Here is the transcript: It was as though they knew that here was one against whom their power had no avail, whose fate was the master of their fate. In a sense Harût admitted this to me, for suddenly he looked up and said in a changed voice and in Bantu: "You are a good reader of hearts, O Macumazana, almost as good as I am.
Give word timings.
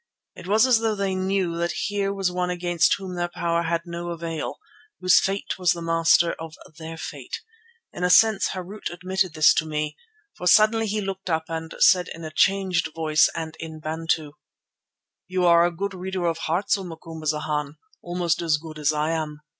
It 0.33 0.47
was 0.47 0.65
as 0.65 0.79
though 0.79 0.95
they 0.95 1.13
knew 1.13 1.55
that 1.57 1.73
here 1.89 2.11
was 2.11 2.31
one 2.31 2.49
against 2.49 2.95
whom 2.95 3.15
their 3.15 3.27
power 3.27 3.61
had 3.61 3.83
no 3.85 4.09
avail, 4.09 4.55
whose 4.99 5.19
fate 5.19 5.59
was 5.59 5.73
the 5.73 5.81
master 5.83 6.33
of 6.39 6.55
their 6.79 6.97
fate. 6.97 7.41
In 7.93 8.03
a 8.03 8.09
sense 8.09 8.49
Harût 8.49 8.91
admitted 8.91 9.35
this 9.35 9.53
to 9.53 9.63
me, 9.67 9.95
for 10.35 10.47
suddenly 10.47 10.87
he 10.87 11.01
looked 11.01 11.29
up 11.29 11.43
and 11.49 11.75
said 11.77 12.09
in 12.15 12.23
a 12.23 12.31
changed 12.33 12.89
voice 12.95 13.29
and 13.35 13.55
in 13.59 13.79
Bantu: 13.79 14.31
"You 15.27 15.45
are 15.45 15.67
a 15.67 15.71
good 15.71 15.93
reader 15.93 16.25
of 16.25 16.39
hearts, 16.39 16.79
O 16.79 16.83
Macumazana, 16.83 17.75
almost 18.01 18.41
as 18.41 18.57
good 18.57 18.79
as 18.79 18.91
I 18.91 19.11
am. 19.11 19.41